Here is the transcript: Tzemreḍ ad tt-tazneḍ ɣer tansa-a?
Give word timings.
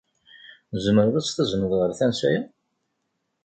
Tzemreḍ 0.71 1.15
ad 1.15 1.23
tt-tazneḍ 1.25 1.71
ɣer 1.79 1.91
tansa-a? 1.99 2.41